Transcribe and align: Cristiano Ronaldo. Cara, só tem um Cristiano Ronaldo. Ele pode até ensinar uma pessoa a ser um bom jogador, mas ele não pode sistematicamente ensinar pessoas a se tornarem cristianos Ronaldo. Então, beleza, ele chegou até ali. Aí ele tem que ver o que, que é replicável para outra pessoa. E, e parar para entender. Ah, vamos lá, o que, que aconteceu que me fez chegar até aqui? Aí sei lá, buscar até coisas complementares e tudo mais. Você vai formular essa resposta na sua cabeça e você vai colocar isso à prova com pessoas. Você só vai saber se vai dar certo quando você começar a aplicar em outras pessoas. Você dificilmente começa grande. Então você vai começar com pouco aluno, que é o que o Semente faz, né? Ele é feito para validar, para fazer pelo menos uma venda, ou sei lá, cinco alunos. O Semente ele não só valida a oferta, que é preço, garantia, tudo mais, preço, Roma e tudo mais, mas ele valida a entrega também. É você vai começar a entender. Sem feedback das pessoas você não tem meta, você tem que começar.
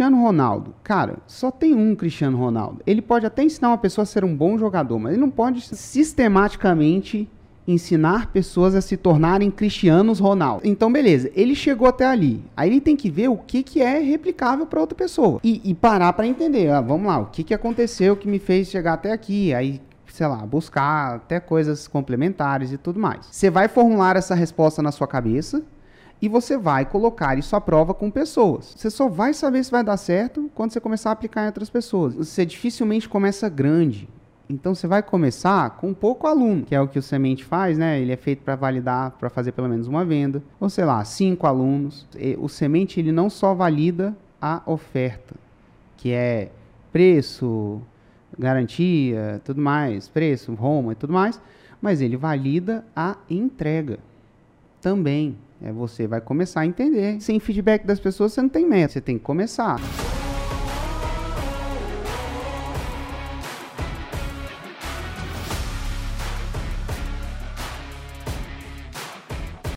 Cristiano 0.00 0.22
Ronaldo. 0.22 0.74
Cara, 0.82 1.18
só 1.26 1.50
tem 1.50 1.74
um 1.74 1.94
Cristiano 1.94 2.38
Ronaldo. 2.38 2.80
Ele 2.86 3.02
pode 3.02 3.26
até 3.26 3.42
ensinar 3.42 3.68
uma 3.68 3.76
pessoa 3.76 4.04
a 4.04 4.06
ser 4.06 4.24
um 4.24 4.34
bom 4.34 4.56
jogador, 4.56 4.98
mas 4.98 5.12
ele 5.12 5.20
não 5.20 5.28
pode 5.28 5.60
sistematicamente 5.60 7.28
ensinar 7.68 8.32
pessoas 8.32 8.74
a 8.74 8.80
se 8.80 8.96
tornarem 8.96 9.50
cristianos 9.50 10.18
Ronaldo. 10.18 10.66
Então, 10.66 10.90
beleza, 10.90 11.30
ele 11.34 11.54
chegou 11.54 11.86
até 11.86 12.06
ali. 12.06 12.42
Aí 12.56 12.70
ele 12.70 12.80
tem 12.80 12.96
que 12.96 13.10
ver 13.10 13.28
o 13.28 13.36
que, 13.36 13.62
que 13.62 13.82
é 13.82 13.98
replicável 13.98 14.64
para 14.64 14.80
outra 14.80 14.96
pessoa. 14.96 15.38
E, 15.44 15.60
e 15.62 15.74
parar 15.74 16.14
para 16.14 16.26
entender. 16.26 16.70
Ah, 16.70 16.80
vamos 16.80 17.06
lá, 17.06 17.18
o 17.18 17.26
que, 17.26 17.44
que 17.44 17.52
aconteceu 17.52 18.16
que 18.16 18.26
me 18.26 18.38
fez 18.38 18.68
chegar 18.68 18.94
até 18.94 19.12
aqui? 19.12 19.52
Aí 19.52 19.82
sei 20.06 20.26
lá, 20.26 20.38
buscar 20.38 21.16
até 21.16 21.38
coisas 21.38 21.86
complementares 21.86 22.72
e 22.72 22.78
tudo 22.78 22.98
mais. 22.98 23.26
Você 23.30 23.50
vai 23.50 23.68
formular 23.68 24.16
essa 24.16 24.34
resposta 24.34 24.82
na 24.82 24.90
sua 24.90 25.06
cabeça 25.06 25.62
e 26.22 26.28
você 26.28 26.56
vai 26.56 26.84
colocar 26.84 27.38
isso 27.38 27.56
à 27.56 27.60
prova 27.60 27.94
com 27.94 28.10
pessoas. 28.10 28.74
Você 28.76 28.90
só 28.90 29.08
vai 29.08 29.32
saber 29.32 29.64
se 29.64 29.70
vai 29.70 29.82
dar 29.82 29.96
certo 29.96 30.50
quando 30.54 30.72
você 30.72 30.80
começar 30.80 31.10
a 31.10 31.12
aplicar 31.12 31.44
em 31.44 31.46
outras 31.46 31.70
pessoas. 31.70 32.14
Você 32.14 32.44
dificilmente 32.44 33.08
começa 33.08 33.48
grande. 33.48 34.08
Então 34.48 34.74
você 34.74 34.88
vai 34.88 35.00
começar 35.02 35.70
com 35.76 35.94
pouco 35.94 36.26
aluno, 36.26 36.64
que 36.64 36.74
é 36.74 36.80
o 36.80 36.88
que 36.88 36.98
o 36.98 37.02
Semente 37.02 37.44
faz, 37.44 37.78
né? 37.78 38.00
Ele 38.00 38.10
é 38.10 38.16
feito 38.16 38.42
para 38.42 38.56
validar, 38.56 39.12
para 39.12 39.30
fazer 39.30 39.52
pelo 39.52 39.68
menos 39.68 39.86
uma 39.86 40.04
venda, 40.04 40.42
ou 40.58 40.68
sei 40.68 40.84
lá, 40.84 41.04
cinco 41.04 41.46
alunos. 41.46 42.04
O 42.36 42.48
Semente 42.48 42.98
ele 42.98 43.12
não 43.12 43.30
só 43.30 43.54
valida 43.54 44.14
a 44.42 44.60
oferta, 44.66 45.36
que 45.96 46.10
é 46.10 46.50
preço, 46.90 47.80
garantia, 48.36 49.40
tudo 49.44 49.60
mais, 49.60 50.08
preço, 50.08 50.52
Roma 50.54 50.92
e 50.92 50.96
tudo 50.96 51.12
mais, 51.12 51.40
mas 51.80 52.00
ele 52.00 52.16
valida 52.16 52.84
a 52.94 53.16
entrega 53.30 54.00
também. 54.80 55.36
É 55.62 55.72
você 55.72 56.06
vai 56.06 56.20
começar 56.20 56.60
a 56.60 56.66
entender. 56.66 57.20
Sem 57.20 57.38
feedback 57.38 57.84
das 57.84 58.00
pessoas 58.00 58.32
você 58.32 58.42
não 58.42 58.48
tem 58.48 58.66
meta, 58.66 58.94
você 58.94 59.00
tem 59.00 59.18
que 59.18 59.24
começar. 59.24 59.78